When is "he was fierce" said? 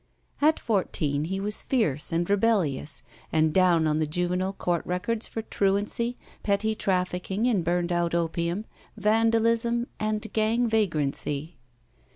1.25-2.11